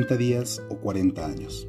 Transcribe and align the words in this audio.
40 0.00 0.16
días 0.16 0.62
o 0.70 0.78
40 0.78 1.26
años. 1.26 1.68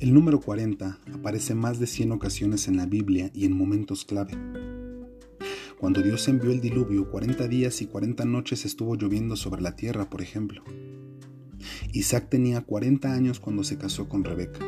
El 0.00 0.14
número 0.14 0.40
40 0.40 0.98
aparece 1.12 1.54
más 1.54 1.80
de 1.80 1.86
100 1.86 2.12
ocasiones 2.12 2.66
en 2.66 2.78
la 2.78 2.86
Biblia 2.86 3.30
y 3.34 3.44
en 3.44 3.54
momentos 3.54 4.06
clave. 4.06 4.32
Cuando 5.78 6.00
Dios 6.00 6.26
envió 6.28 6.50
el 6.50 6.62
diluvio, 6.62 7.10
40 7.10 7.46
días 7.46 7.82
y 7.82 7.86
40 7.88 8.24
noches 8.24 8.64
estuvo 8.64 8.96
lloviendo 8.96 9.36
sobre 9.36 9.60
la 9.60 9.76
tierra, 9.76 10.08
por 10.08 10.22
ejemplo. 10.22 10.62
Isaac 11.92 12.30
tenía 12.30 12.62
40 12.62 13.12
años 13.12 13.38
cuando 13.38 13.62
se 13.62 13.76
casó 13.76 14.08
con 14.08 14.24
Rebeca. 14.24 14.64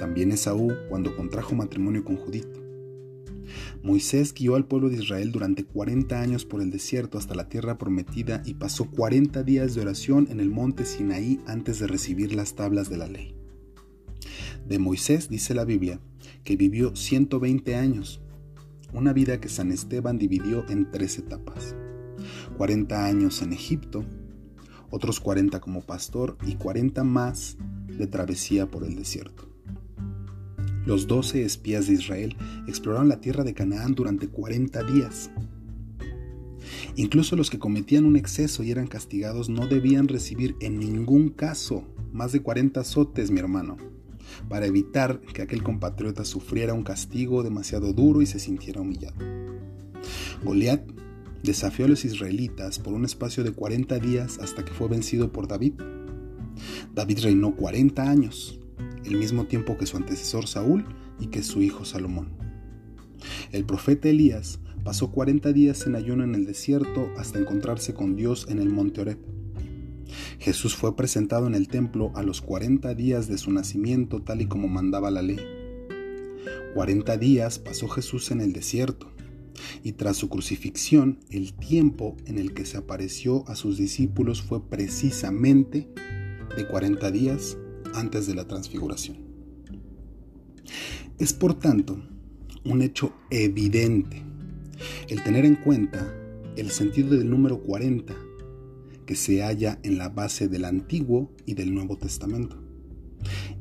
También 0.00 0.32
Esaú 0.32 0.72
cuando 0.88 1.14
contrajo 1.14 1.56
matrimonio 1.56 2.04
con 2.04 2.16
Judith. 2.16 2.48
Moisés 3.82 4.34
guió 4.34 4.56
al 4.56 4.66
pueblo 4.66 4.88
de 4.88 5.02
Israel 5.02 5.32
durante 5.32 5.64
40 5.64 6.20
años 6.20 6.44
por 6.44 6.60
el 6.60 6.70
desierto 6.70 7.18
hasta 7.18 7.34
la 7.34 7.48
tierra 7.48 7.78
prometida 7.78 8.42
y 8.44 8.54
pasó 8.54 8.90
40 8.90 9.42
días 9.42 9.74
de 9.74 9.80
oración 9.80 10.28
en 10.30 10.40
el 10.40 10.50
monte 10.50 10.84
Sinaí 10.84 11.40
antes 11.46 11.78
de 11.78 11.86
recibir 11.86 12.34
las 12.34 12.54
tablas 12.54 12.88
de 12.88 12.96
la 12.96 13.08
ley. 13.08 13.34
De 14.66 14.78
Moisés 14.78 15.28
dice 15.28 15.54
la 15.54 15.64
Biblia 15.64 16.00
que 16.44 16.56
vivió 16.56 16.94
120 16.94 17.76
años, 17.76 18.20
una 18.92 19.12
vida 19.12 19.40
que 19.40 19.48
San 19.48 19.70
Esteban 19.70 20.18
dividió 20.18 20.64
en 20.68 20.90
tres 20.90 21.18
etapas. 21.18 21.74
40 22.56 23.04
años 23.04 23.42
en 23.42 23.52
Egipto, 23.52 24.04
otros 24.90 25.20
40 25.20 25.60
como 25.60 25.82
pastor 25.82 26.36
y 26.46 26.54
40 26.54 27.04
más 27.04 27.56
de 27.86 28.06
travesía 28.06 28.70
por 28.70 28.84
el 28.84 28.96
desierto. 28.96 29.47
Los 30.86 31.06
12 31.06 31.44
espías 31.44 31.86
de 31.86 31.94
Israel 31.94 32.36
exploraron 32.66 33.08
la 33.08 33.20
tierra 33.20 33.44
de 33.44 33.54
Canaán 33.54 33.94
durante 33.94 34.28
40 34.28 34.82
días. 34.84 35.30
Incluso 36.96 37.36
los 37.36 37.50
que 37.50 37.58
cometían 37.58 38.04
un 38.04 38.16
exceso 38.16 38.62
y 38.62 38.70
eran 38.70 38.86
castigados 38.86 39.48
no 39.48 39.66
debían 39.66 40.08
recibir 40.08 40.56
en 40.60 40.78
ningún 40.78 41.30
caso 41.30 41.84
más 42.12 42.32
de 42.32 42.40
40 42.40 42.80
azotes, 42.80 43.30
mi 43.30 43.40
hermano 43.40 43.76
para 44.48 44.66
evitar 44.66 45.20
que 45.20 45.42
aquel 45.42 45.62
compatriota 45.62 46.24
sufriera 46.24 46.74
un 46.74 46.82
castigo 46.82 47.42
demasiado 47.42 47.92
duro 47.92 48.22
y 48.22 48.26
se 48.26 48.38
sintiera 48.38 48.80
humillado. 48.80 49.16
Goliat 50.44 50.82
desafió 51.42 51.86
a 51.86 51.88
los 51.88 52.04
israelitas 52.04 52.78
por 52.78 52.92
un 52.92 53.04
espacio 53.04 53.44
de 53.44 53.52
40 53.52 53.98
días 53.98 54.38
hasta 54.38 54.64
que 54.64 54.72
fue 54.72 54.88
vencido 54.88 55.32
por 55.32 55.48
David. 55.48 55.74
David 56.94 57.20
reinó 57.22 57.54
40 57.54 58.02
años, 58.02 58.60
el 59.08 59.16
mismo 59.16 59.46
tiempo 59.46 59.76
que 59.76 59.86
su 59.86 59.96
antecesor 59.96 60.46
Saúl 60.46 60.84
y 61.20 61.26
que 61.26 61.42
su 61.42 61.62
hijo 61.62 61.84
Salomón. 61.84 62.28
El 63.52 63.64
profeta 63.64 64.08
Elías 64.08 64.60
pasó 64.84 65.10
40 65.10 65.52
días 65.52 65.86
en 65.86 65.96
ayuno 65.96 66.24
en 66.24 66.34
el 66.34 66.46
desierto 66.46 67.10
hasta 67.16 67.38
encontrarse 67.38 67.94
con 67.94 68.16
Dios 68.16 68.46
en 68.48 68.58
el 68.58 68.70
monte 68.70 69.00
Oreb. 69.00 69.18
Jesús 70.38 70.74
fue 70.74 70.96
presentado 70.96 71.46
en 71.46 71.54
el 71.54 71.68
templo 71.68 72.12
a 72.14 72.22
los 72.22 72.40
40 72.40 72.94
días 72.94 73.28
de 73.28 73.38
su 73.38 73.50
nacimiento 73.50 74.22
tal 74.22 74.40
y 74.40 74.46
como 74.46 74.68
mandaba 74.68 75.10
la 75.10 75.22
ley. 75.22 75.40
40 76.74 77.16
días 77.16 77.58
pasó 77.58 77.88
Jesús 77.88 78.30
en 78.30 78.40
el 78.40 78.52
desierto 78.52 79.10
y 79.82 79.92
tras 79.92 80.16
su 80.16 80.28
crucifixión 80.28 81.18
el 81.30 81.54
tiempo 81.54 82.16
en 82.26 82.38
el 82.38 82.54
que 82.54 82.64
se 82.64 82.76
apareció 82.76 83.44
a 83.48 83.56
sus 83.56 83.76
discípulos 83.78 84.42
fue 84.42 84.62
precisamente 84.68 85.88
de 86.56 86.66
40 86.66 87.10
días 87.10 87.58
antes 87.94 88.26
de 88.26 88.34
la 88.34 88.46
transfiguración. 88.46 89.16
Es 91.18 91.32
por 91.32 91.54
tanto 91.54 92.00
un 92.64 92.82
hecho 92.82 93.12
evidente 93.30 94.22
el 95.08 95.22
tener 95.22 95.44
en 95.44 95.56
cuenta 95.56 96.14
el 96.56 96.70
sentido 96.70 97.16
del 97.16 97.30
número 97.30 97.62
40 97.62 98.14
que 99.06 99.16
se 99.16 99.42
halla 99.42 99.78
en 99.82 99.96
la 99.96 100.10
base 100.10 100.48
del 100.48 100.64
Antiguo 100.64 101.32
y 101.46 101.54
del 101.54 101.72
Nuevo 101.72 101.96
Testamento. 101.96 102.62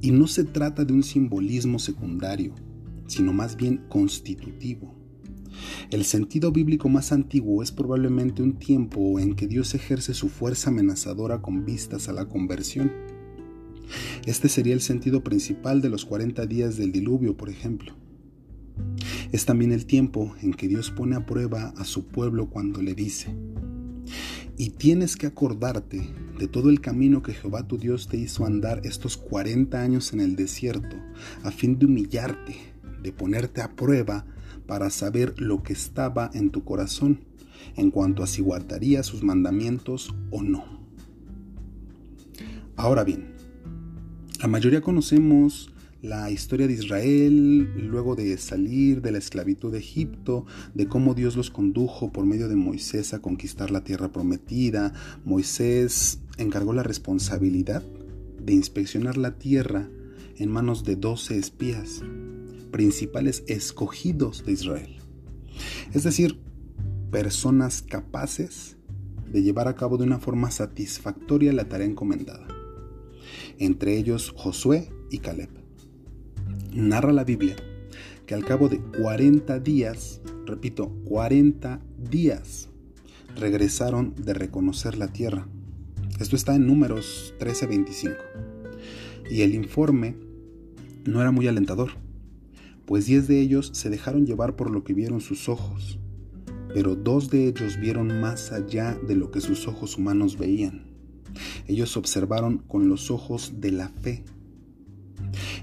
Y 0.01 0.11
no 0.11 0.27
se 0.27 0.43
trata 0.43 0.83
de 0.83 0.93
un 0.93 1.03
simbolismo 1.03 1.79
secundario, 1.79 2.53
sino 3.07 3.33
más 3.33 3.55
bien 3.55 3.85
constitutivo. 3.87 4.93
El 5.89 6.03
sentido 6.03 6.51
bíblico 6.51 6.89
más 6.89 7.11
antiguo 7.11 7.63
es 7.63 7.71
probablemente 7.71 8.43
un 8.43 8.59
tiempo 8.59 9.19
en 9.19 9.35
que 9.35 9.47
Dios 9.47 9.73
ejerce 9.73 10.13
su 10.13 10.29
fuerza 10.29 10.69
amenazadora 10.69 11.41
con 11.41 11.65
vistas 11.65 12.09
a 12.09 12.13
la 12.13 12.27
conversión. 12.27 12.91
Este 14.25 14.49
sería 14.49 14.73
el 14.73 14.81
sentido 14.81 15.23
principal 15.23 15.81
de 15.81 15.89
los 15.89 16.05
40 16.05 16.45
días 16.45 16.77
del 16.77 16.91
diluvio, 16.91 17.37
por 17.37 17.49
ejemplo. 17.49 17.95
Es 19.31 19.45
también 19.45 19.71
el 19.71 19.85
tiempo 19.85 20.35
en 20.41 20.53
que 20.53 20.67
Dios 20.67 20.91
pone 20.91 21.15
a 21.15 21.25
prueba 21.25 21.73
a 21.77 21.83
su 21.83 22.07
pueblo 22.07 22.49
cuando 22.49 22.81
le 22.81 22.93
dice, 22.93 23.35
y 24.57 24.71
tienes 24.71 25.15
que 25.15 25.27
acordarte 25.27 26.09
de 26.39 26.47
todo 26.47 26.69
el 26.69 26.81
camino 26.81 27.21
que 27.21 27.33
Jehová 27.33 27.67
tu 27.67 27.77
Dios 27.77 28.07
te 28.07 28.17
hizo 28.17 28.45
andar 28.45 28.81
estos 28.85 29.17
40 29.17 29.81
años 29.81 30.13
en 30.13 30.21
el 30.21 30.35
desierto, 30.35 30.95
a 31.43 31.51
fin 31.51 31.77
de 31.77 31.85
humillarte, 31.85 32.55
de 33.01 33.11
ponerte 33.11 33.61
a 33.61 33.75
prueba 33.75 34.25
para 34.65 34.89
saber 34.89 35.39
lo 35.39 35.63
que 35.63 35.73
estaba 35.73 36.29
en 36.33 36.49
tu 36.49 36.63
corazón, 36.63 37.21
en 37.75 37.91
cuanto 37.91 38.23
a 38.23 38.27
si 38.27 38.41
guardarías 38.41 39.05
sus 39.05 39.23
mandamientos 39.23 40.15
o 40.31 40.41
no. 40.41 40.63
Ahora 42.75 43.03
bien, 43.03 43.36
la 44.39 44.47
mayoría 44.47 44.81
conocemos 44.81 45.71
la 46.01 46.29
historia 46.29 46.67
de 46.67 46.73
Israel 46.73 47.89
luego 47.89 48.15
de 48.15 48.37
salir 48.37 49.01
de 49.01 49.11
la 49.11 49.17
esclavitud 49.17 49.71
de 49.71 49.79
Egipto, 49.79 50.45
de 50.75 50.87
cómo 50.87 51.15
Dios 51.15 51.35
los 51.35 51.49
condujo 51.49 52.11
por 52.11 52.25
medio 52.25 52.47
de 52.47 52.55
Moisés 52.55 53.13
a 53.13 53.19
conquistar 53.19 53.71
la 53.71 53.83
tierra 53.83 54.11
prometida. 54.11 54.93
Moisés 55.25 56.19
encargó 56.37 56.73
la 56.73 56.83
responsabilidad 56.83 57.83
de 58.39 58.53
inspeccionar 58.53 59.17
la 59.17 59.39
tierra 59.39 59.89
en 60.37 60.51
manos 60.51 60.83
de 60.83 60.95
doce 60.95 61.39
espías, 61.39 62.03
principales 62.71 63.43
escogidos 63.47 64.45
de 64.45 64.51
Israel. 64.51 64.97
Es 65.93 66.03
decir, 66.03 66.39
personas 67.11 67.81
capaces 67.81 68.77
de 69.31 69.41
llevar 69.41 69.67
a 69.67 69.75
cabo 69.75 69.97
de 69.97 70.03
una 70.03 70.19
forma 70.19 70.51
satisfactoria 70.51 71.51
la 71.53 71.67
tarea 71.67 71.87
encomendada. 71.87 72.56
Entre 73.59 73.97
ellos 73.97 74.33
Josué 74.35 74.89
y 75.11 75.19
Caleb 75.19 75.49
narra 76.73 77.11
la 77.11 77.23
Biblia 77.23 77.55
que 78.25 78.35
al 78.35 78.45
cabo 78.45 78.67
de 78.69 78.79
40 78.79 79.59
días, 79.59 80.21
repito, 80.45 80.89
40 81.05 81.79
días, 81.97 82.69
regresaron 83.37 84.13
de 84.15 84.33
reconocer 84.33 84.97
la 84.97 85.07
tierra. 85.07 85.47
Esto 86.19 86.35
está 86.35 86.55
en 86.55 86.67
números 86.67 87.33
13:25. 87.39 88.15
Y 89.31 89.41
el 89.41 89.55
informe 89.55 90.15
no 91.05 91.21
era 91.21 91.31
muy 91.31 91.47
alentador, 91.47 91.91
pues 92.85 93.05
10 93.05 93.27
de 93.27 93.39
ellos 93.39 93.69
se 93.73 93.89
dejaron 93.89 94.25
llevar 94.25 94.55
por 94.55 94.71
lo 94.71 94.83
que 94.83 94.93
vieron 94.93 95.21
sus 95.21 95.47
ojos, 95.47 95.99
pero 96.73 96.95
dos 96.95 97.29
de 97.29 97.47
ellos 97.47 97.79
vieron 97.79 98.19
más 98.19 98.51
allá 98.51 98.97
de 99.07 99.15
lo 99.15 99.31
que 99.31 99.41
sus 99.41 99.67
ojos 99.67 99.97
humanos 99.97 100.37
veían. 100.37 100.86
Ellos 101.67 101.97
observaron 101.97 102.59
con 102.59 102.89
los 102.89 103.11
ojos 103.11 103.55
de 103.59 103.71
la 103.71 103.89
fe. 103.89 104.23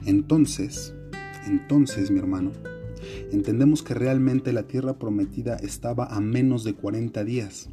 Entonces, 0.05 0.95
entonces, 1.47 2.11
mi 2.11 2.19
hermano, 2.19 2.53
entendemos 3.33 3.83
que 3.83 3.95
realmente 3.95 4.53
la 4.53 4.65
tierra 4.65 4.99
prometida 4.99 5.57
estaba 5.57 6.07
a 6.07 6.21
menos 6.21 6.65
de 6.65 6.75
40 6.75 7.25
días. 7.25 7.69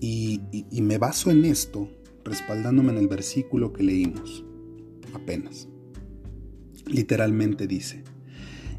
Y, 0.00 0.42
y, 0.52 0.82
me 0.82 0.98
baso 0.98 1.30
en 1.30 1.46
esto 1.46 1.88
respaldándome 2.22 2.92
en 2.92 2.98
el 2.98 3.08
versículo 3.08 3.72
que 3.72 3.82
leímos, 3.82 4.44
apenas. 5.14 5.68
Literalmente 6.86 7.66
dice, 7.66 8.04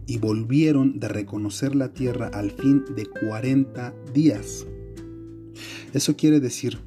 y 0.06 0.20
volvieron 0.20 1.00
de 1.00 1.08
reconocer 1.08 1.76
la 1.76 1.94
tierra 1.94 2.28
al 2.28 2.52
fin 2.52 2.84
de 2.96 3.06
40 3.06 3.96
días. 4.14 4.68
Eso 5.94 6.16
quiere 6.16 6.40
decir 6.40 6.80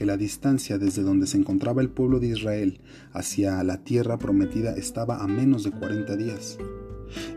que 0.00 0.06
la 0.06 0.16
distancia 0.16 0.78
desde 0.78 1.02
donde 1.02 1.26
se 1.26 1.36
encontraba 1.36 1.82
el 1.82 1.90
pueblo 1.90 2.20
de 2.20 2.28
Israel 2.28 2.80
hacia 3.12 3.62
la 3.62 3.84
tierra 3.84 4.18
prometida 4.18 4.74
estaba 4.74 5.22
a 5.22 5.26
menos 5.26 5.62
de 5.62 5.72
40 5.72 6.16
días. 6.16 6.56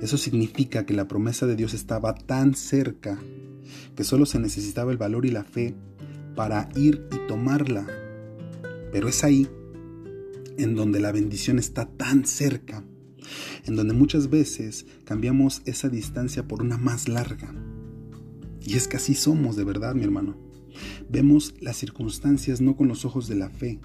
Eso 0.02 0.16
significa 0.16 0.86
que 0.86 0.94
la 0.94 1.10
promesa 1.10 1.46
de 1.46 1.58
Dios 1.58 1.74
estaba 1.74 2.16
tan 2.16 2.56
cerca 2.56 3.20
que 3.98 4.06
solo 4.06 4.26
se 4.26 4.40
necesitaba 4.40 4.94
el 4.94 4.98
valor 4.98 5.26
y 5.26 5.32
la 5.32 5.44
fe 5.44 5.76
para 6.38 6.70
ir 6.78 7.06
y 7.12 7.28
tomarla. 7.28 7.86
Pero 8.94 9.10
es 9.10 9.26
ahí 9.26 9.50
en 10.58 10.74
donde 10.74 11.02
la 11.02 11.12
bendición 11.12 11.60
está 11.60 11.86
tan 11.86 12.26
cerca, 12.26 12.82
en 13.66 13.76
donde 13.76 13.94
muchas 13.94 14.30
veces 14.30 14.86
cambiamos 15.04 15.64
esa 15.66 15.90
distancia 15.90 16.48
por 16.48 16.62
una 16.62 16.78
más 16.78 17.10
larga. 17.10 17.54
Y 18.62 18.78
es 18.78 18.88
que 18.88 18.96
así 18.96 19.16
somos 19.16 19.58
de 19.58 19.66
verdad, 19.66 19.96
mi 19.96 20.06
hermano. 20.06 20.53
Vemos 21.10 21.56
las 21.60 21.78
circunstancias 21.78 22.62
no 22.62 22.76
con 22.76 22.88
los 22.88 23.06
ojos 23.06 23.28
de 23.28 23.36
la 23.36 23.50
fe, 23.50 23.80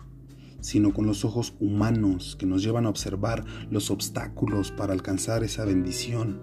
sino 0.61 0.93
con 0.93 1.07
los 1.07 1.25
ojos 1.25 1.55
humanos 1.61 2.37
que 2.39 2.47
nos 2.47 2.63
llevan 2.63 2.87
a 2.87 2.91
observar 2.91 3.45
los 3.71 3.91
obstáculos 3.91 4.73
para 4.73 4.93
alcanzar 4.93 5.45
esa 5.45 5.65
bendición 5.65 6.41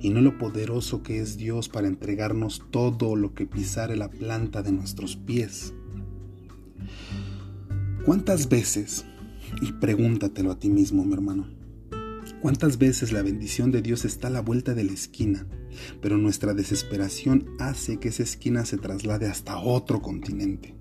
y 0.00 0.10
no 0.10 0.20
lo 0.20 0.38
poderoso 0.38 1.02
que 1.02 1.20
es 1.20 1.36
Dios 1.36 1.68
para 1.68 1.88
entregarnos 1.88 2.62
todo 2.70 3.16
lo 3.16 3.34
que 3.34 3.46
pisare 3.46 3.96
la 3.96 4.10
planta 4.10 4.62
de 4.62 4.72
nuestros 4.72 5.16
pies. 5.16 5.74
¿Cuántas 8.04 8.48
veces, 8.48 9.04
y 9.60 9.72
pregúntatelo 9.72 10.52
a 10.52 10.58
ti 10.58 10.70
mismo, 10.70 11.04
mi 11.04 11.12
hermano, 11.12 11.59
cuántas 12.40 12.78
veces 12.78 13.12
la 13.12 13.22
bendición 13.22 13.70
de 13.70 13.82
Dios 13.82 14.04
está 14.04 14.28
a 14.28 14.30
la 14.30 14.40
vuelta 14.40 14.74
de 14.74 14.84
la 14.84 14.92
esquina, 14.92 15.46
pero 16.00 16.16
nuestra 16.16 16.54
desesperación 16.54 17.46
hace 17.58 17.98
que 17.98 18.08
esa 18.08 18.22
esquina 18.22 18.64
se 18.64 18.78
traslade 18.78 19.26
hasta 19.26 19.58
otro 19.58 20.02
continente? 20.02 20.74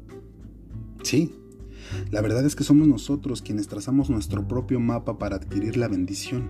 Sí, 1.04 1.32
la 2.12 2.22
verdad 2.22 2.46
es 2.46 2.56
que 2.56 2.64
somos 2.64 2.88
nosotros 2.88 3.42
quienes 3.42 3.68
trazamos 3.68 4.10
nuestro 4.10 4.48
propio 4.48 4.80
mapa 4.80 5.18
para 5.18 5.38
adquirir 5.38 5.78
la 5.78 5.88
bendición, 5.88 6.50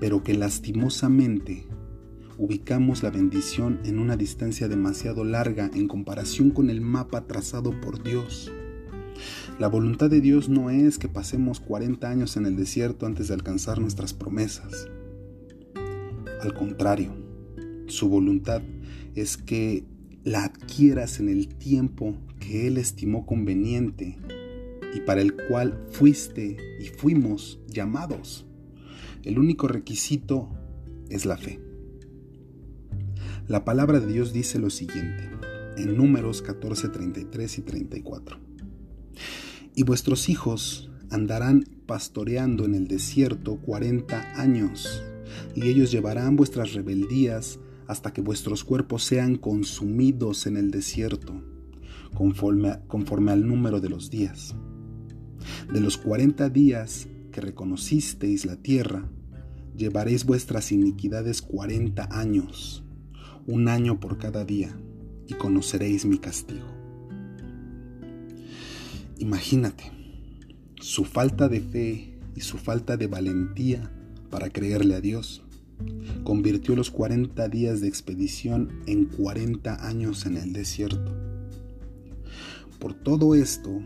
pero 0.00 0.22
que 0.22 0.34
lastimosamente 0.34 1.66
ubicamos 2.38 3.02
la 3.02 3.10
bendición 3.10 3.80
en 3.84 3.98
una 3.98 4.16
distancia 4.16 4.66
demasiado 4.66 5.24
larga 5.24 5.70
en 5.74 5.88
comparación 5.88 6.50
con 6.50 6.70
el 6.70 6.80
mapa 6.80 7.26
trazado 7.26 7.78
por 7.80 8.02
Dios. 8.02 8.50
La 9.60 9.68
voluntad 9.68 10.08
de 10.08 10.22
Dios 10.22 10.48
no 10.48 10.70
es 10.70 10.96
que 10.96 11.06
pasemos 11.06 11.60
40 11.60 12.08
años 12.08 12.38
en 12.38 12.46
el 12.46 12.56
desierto 12.56 13.04
antes 13.04 13.28
de 13.28 13.34
alcanzar 13.34 13.78
nuestras 13.78 14.14
promesas. 14.14 14.88
Al 16.40 16.54
contrario, 16.54 17.12
su 17.86 18.08
voluntad 18.08 18.62
es 19.14 19.36
que 19.36 19.84
la 20.24 20.44
adquieras 20.44 21.20
en 21.20 21.28
el 21.28 21.48
tiempo 21.48 22.16
que 22.38 22.68
Él 22.68 22.78
estimó 22.78 23.26
conveniente 23.26 24.16
y 24.94 25.00
para 25.00 25.20
el 25.20 25.36
cual 25.36 25.78
fuiste 25.90 26.56
y 26.80 26.86
fuimos 26.86 27.60
llamados. 27.68 28.46
El 29.24 29.38
único 29.38 29.68
requisito 29.68 30.48
es 31.10 31.26
la 31.26 31.36
fe. 31.36 31.60
La 33.46 33.66
palabra 33.66 34.00
de 34.00 34.10
Dios 34.10 34.32
dice 34.32 34.58
lo 34.58 34.70
siguiente 34.70 35.28
en 35.76 35.98
números 35.98 36.40
14, 36.40 36.88
33 36.88 37.58
y 37.58 37.60
34. 37.60 38.50
Y 39.74 39.84
vuestros 39.84 40.28
hijos 40.28 40.90
andarán 41.10 41.64
pastoreando 41.86 42.64
en 42.64 42.74
el 42.74 42.86
desierto 42.86 43.56
cuarenta 43.56 44.32
años, 44.40 45.02
y 45.54 45.68
ellos 45.68 45.90
llevarán 45.90 46.36
vuestras 46.36 46.72
rebeldías 46.72 47.58
hasta 47.86 48.12
que 48.12 48.20
vuestros 48.20 48.62
cuerpos 48.62 49.02
sean 49.02 49.36
consumidos 49.36 50.46
en 50.46 50.56
el 50.56 50.70
desierto, 50.70 51.42
conforme, 52.14 53.32
al 53.32 53.46
número 53.46 53.80
de 53.80 53.88
los 53.88 54.10
días. 54.10 54.54
De 55.72 55.80
los 55.80 55.96
cuarenta 55.96 56.48
días 56.48 57.08
que 57.32 57.40
reconocisteis 57.40 58.44
la 58.46 58.56
tierra, 58.56 59.08
llevaréis 59.76 60.24
vuestras 60.24 60.70
iniquidades 60.72 61.42
cuarenta 61.42 62.08
años, 62.12 62.84
un 63.46 63.68
año 63.68 63.98
por 63.98 64.18
cada 64.18 64.44
día, 64.44 64.76
y 65.26 65.34
conoceréis 65.34 66.04
mi 66.04 66.18
castigo. 66.18 66.79
Imagínate 69.20 69.92
su 70.80 71.04
falta 71.04 71.50
de 71.50 71.60
fe 71.60 72.18
y 72.34 72.40
su 72.40 72.56
falta 72.56 72.96
de 72.96 73.06
valentía 73.06 73.92
para 74.30 74.48
creerle 74.48 74.94
a 74.94 75.02
Dios. 75.02 75.42
Convirtió 76.24 76.74
los 76.74 76.90
cuarenta 76.90 77.46
días 77.46 77.82
de 77.82 77.88
expedición 77.88 78.80
en 78.86 79.04
cuarenta 79.04 79.86
años 79.86 80.24
en 80.24 80.38
el 80.38 80.54
desierto. 80.54 81.14
Por 82.78 82.94
todo 82.94 83.34
esto, 83.34 83.82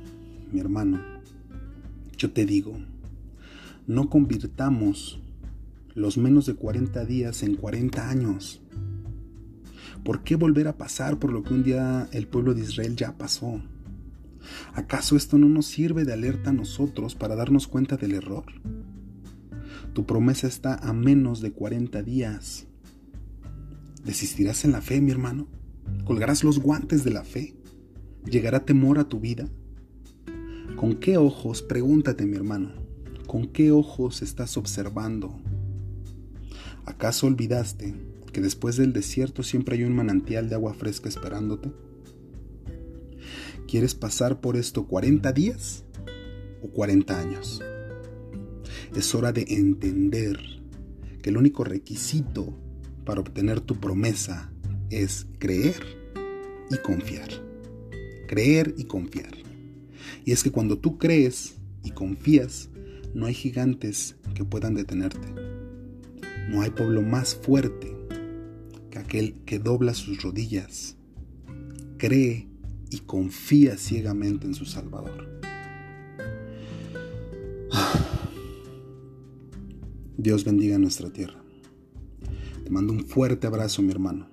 mi 0.52 0.60
hermano, 0.60 1.02
yo 2.16 2.30
te 2.30 2.46
digo, 2.46 2.78
no 3.88 4.08
convirtamos 4.08 5.18
los 5.96 6.16
menos 6.16 6.46
de 6.46 6.54
40 6.54 7.04
días 7.06 7.42
en 7.42 7.56
40 7.56 8.08
años. 8.08 8.62
¿Por 10.04 10.22
qué 10.22 10.36
volver 10.36 10.68
a 10.68 10.78
pasar 10.78 11.18
por 11.18 11.32
lo 11.32 11.42
que 11.42 11.54
un 11.54 11.64
día 11.64 12.08
el 12.12 12.28
pueblo 12.28 12.54
de 12.54 12.60
Israel 12.60 12.94
ya 12.94 13.18
pasó? 13.18 13.60
¿Acaso 14.74 15.16
esto 15.16 15.38
no 15.38 15.48
nos 15.48 15.66
sirve 15.66 16.04
de 16.04 16.12
alerta 16.12 16.50
a 16.50 16.52
nosotros 16.54 17.14
para 17.14 17.36
darnos 17.36 17.66
cuenta 17.66 17.96
del 17.96 18.14
error? 18.14 18.44
Tu 19.92 20.06
promesa 20.06 20.46
está 20.46 20.74
a 20.74 20.92
menos 20.92 21.40
de 21.40 21.52
40 21.52 22.02
días. 22.02 22.66
¿Desistirás 24.04 24.64
en 24.64 24.72
la 24.72 24.80
fe, 24.80 25.00
mi 25.00 25.10
hermano? 25.10 25.46
¿Colgarás 26.04 26.44
los 26.44 26.58
guantes 26.58 27.04
de 27.04 27.10
la 27.10 27.24
fe? 27.24 27.54
¿Llegará 28.24 28.64
temor 28.64 28.98
a 28.98 29.08
tu 29.08 29.20
vida? 29.20 29.48
¿Con 30.76 30.96
qué 30.96 31.16
ojos, 31.16 31.62
pregúntate 31.62 32.26
mi 32.26 32.36
hermano, 32.36 32.72
con 33.26 33.46
qué 33.46 33.70
ojos 33.70 34.22
estás 34.22 34.56
observando? 34.56 35.38
¿Acaso 36.84 37.26
olvidaste 37.26 37.94
que 38.32 38.40
después 38.40 38.76
del 38.76 38.92
desierto 38.92 39.42
siempre 39.42 39.76
hay 39.76 39.84
un 39.84 39.94
manantial 39.94 40.48
de 40.48 40.56
agua 40.56 40.74
fresca 40.74 41.08
esperándote? 41.08 41.70
¿Quieres 43.74 43.96
pasar 43.96 44.40
por 44.40 44.56
esto 44.56 44.86
40 44.86 45.32
días 45.32 45.82
o 46.62 46.68
40 46.68 47.18
años? 47.18 47.60
Es 48.94 49.12
hora 49.16 49.32
de 49.32 49.44
entender 49.48 50.38
que 51.20 51.30
el 51.30 51.36
único 51.36 51.64
requisito 51.64 52.56
para 53.04 53.20
obtener 53.20 53.60
tu 53.60 53.74
promesa 53.80 54.52
es 54.90 55.26
creer 55.40 55.74
y 56.70 56.76
confiar. 56.76 57.28
Creer 58.28 58.76
y 58.78 58.84
confiar. 58.84 59.32
Y 60.24 60.30
es 60.30 60.44
que 60.44 60.52
cuando 60.52 60.78
tú 60.78 60.96
crees 60.96 61.56
y 61.82 61.90
confías, 61.90 62.70
no 63.12 63.26
hay 63.26 63.34
gigantes 63.34 64.14
que 64.36 64.44
puedan 64.44 64.74
detenerte. 64.74 65.34
No 66.48 66.62
hay 66.62 66.70
pueblo 66.70 67.02
más 67.02 67.34
fuerte 67.34 67.92
que 68.92 69.00
aquel 69.00 69.34
que 69.44 69.58
dobla 69.58 69.94
sus 69.94 70.22
rodillas, 70.22 70.96
cree 71.98 72.53
y 72.90 73.00
confía 73.00 73.76
ciegamente 73.76 74.46
en 74.46 74.54
su 74.54 74.64
Salvador. 74.64 75.40
Dios 80.16 80.44
bendiga 80.44 80.78
nuestra 80.78 81.10
tierra. 81.10 81.42
Te 82.64 82.70
mando 82.70 82.92
un 82.92 83.04
fuerte 83.04 83.46
abrazo, 83.46 83.82
mi 83.82 83.90
hermano. 83.90 84.28